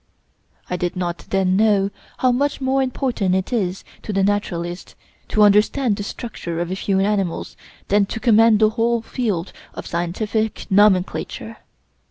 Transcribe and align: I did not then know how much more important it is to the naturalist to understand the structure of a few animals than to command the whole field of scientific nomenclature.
I 0.67 0.77
did 0.77 0.95
not 0.95 1.25
then 1.29 1.55
know 1.55 1.91
how 2.17 2.31
much 2.31 2.59
more 2.59 2.81
important 2.81 3.35
it 3.35 3.53
is 3.53 3.83
to 4.01 4.11
the 4.11 4.23
naturalist 4.23 4.95
to 5.27 5.43
understand 5.43 5.95
the 5.95 6.01
structure 6.01 6.59
of 6.59 6.71
a 6.71 6.75
few 6.75 6.99
animals 6.99 7.55
than 7.89 8.07
to 8.07 8.19
command 8.19 8.61
the 8.61 8.71
whole 8.71 9.03
field 9.03 9.53
of 9.75 9.85
scientific 9.85 10.65
nomenclature. 10.71 11.57